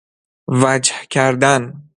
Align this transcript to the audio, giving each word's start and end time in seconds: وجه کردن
وجه 0.47 0.93
کردن 1.09 1.83